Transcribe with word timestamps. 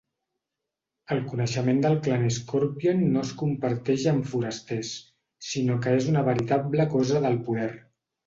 El 1.15 1.19
coneixement 1.31 1.81
del 1.81 1.97
clan 2.07 2.23
Scorpion 2.37 3.03
no 3.17 3.23
es 3.29 3.33
comparteix 3.43 4.07
amb 4.13 4.27
forasters, 4.33 4.95
sinó 5.49 5.77
que 5.83 5.95
és 5.99 6.11
una 6.15 6.27
veritable 6.31 6.89
cosa 6.95 7.21
del 7.27 7.41
poder. 7.51 7.71